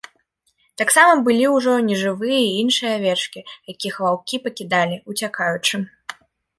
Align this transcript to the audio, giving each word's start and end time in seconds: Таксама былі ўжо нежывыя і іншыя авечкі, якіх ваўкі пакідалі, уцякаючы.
Таксама 0.81 1.11
былі 1.27 1.45
ўжо 1.57 1.75
нежывыя 1.91 2.39
і 2.47 2.49
іншыя 2.63 2.91
авечкі, 3.03 3.47
якіх 3.75 3.93
ваўкі 4.07 4.43
пакідалі, 4.49 5.03
уцякаючы. 5.15 5.75